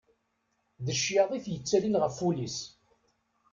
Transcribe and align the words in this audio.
D 0.85 0.87
ccyaḍ 0.99 1.29
i 1.37 1.39
d-yettalin 1.45 1.99
ɣef 2.03 2.17
wul-is. 2.23 2.57